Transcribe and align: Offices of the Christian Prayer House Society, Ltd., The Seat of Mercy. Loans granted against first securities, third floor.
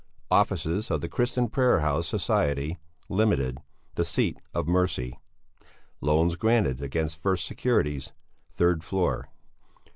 Offices 0.31 0.89
of 0.89 0.99
the 1.01 1.07
Christian 1.07 1.47
Prayer 1.47 1.81
House 1.81 2.07
Society, 2.07 2.79
Ltd., 3.07 3.59
The 3.93 4.03
Seat 4.03 4.39
of 4.51 4.67
Mercy. 4.67 5.19
Loans 6.01 6.35
granted 6.35 6.81
against 6.81 7.19
first 7.19 7.45
securities, 7.45 8.11
third 8.49 8.83
floor. 8.83 9.29